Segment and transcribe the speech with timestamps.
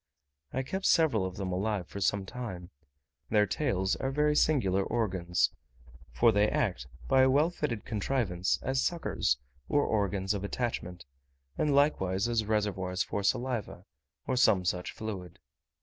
[0.51, 2.71] I kept several of them alive for some time:
[3.29, 5.51] their tails are very singular organs,
[6.11, 9.37] for they act, by a well fitted contrivance, as suckers
[9.69, 11.05] or organs of attachment,
[11.55, 13.85] and likewise as reservoirs for saliva,
[14.25, 15.37] or some such fluid.